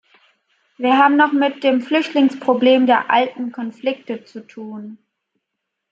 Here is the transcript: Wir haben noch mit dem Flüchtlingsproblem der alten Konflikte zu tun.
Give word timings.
Wir 0.77 0.97
haben 0.97 1.15
noch 1.15 1.31
mit 1.31 1.63
dem 1.63 1.79
Flüchtlingsproblem 1.79 2.87
der 2.87 3.11
alten 3.11 3.51
Konflikte 3.51 4.23
zu 4.23 4.39
tun. 4.47 4.97